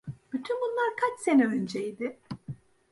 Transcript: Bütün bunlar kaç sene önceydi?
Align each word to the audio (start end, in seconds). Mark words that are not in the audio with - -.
Bütün 0.33 0.57
bunlar 0.61 0.93
kaç 0.95 1.19
sene 1.19 1.45
önceydi? 1.45 2.19